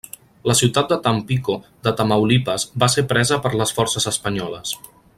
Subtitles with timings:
[0.51, 1.57] La ciutat de Tampico
[1.87, 4.75] de Tamaulipas va ser presa per les forces espanyoles.